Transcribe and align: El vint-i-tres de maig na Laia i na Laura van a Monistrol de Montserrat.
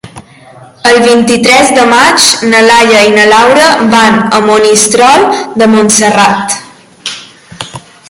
El 0.91 0.95
vint-i-tres 1.03 1.69
de 1.75 1.83
maig 1.91 2.25
na 2.53 2.63
Laia 2.69 3.03
i 3.09 3.13
na 3.19 3.27
Laura 3.35 3.67
van 3.93 4.19
a 4.39 4.43
Monistrol 4.49 5.29
de 5.63 5.73
Montserrat. 5.77 6.61